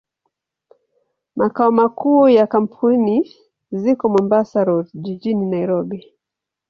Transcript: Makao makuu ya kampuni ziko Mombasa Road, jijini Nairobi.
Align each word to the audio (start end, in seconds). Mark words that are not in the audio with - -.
Makao 1.35 1.71
makuu 1.71 2.29
ya 2.29 2.47
kampuni 2.47 3.35
ziko 3.71 4.09
Mombasa 4.09 4.63
Road, 4.63 4.89
jijini 4.93 5.45
Nairobi. 5.45 6.13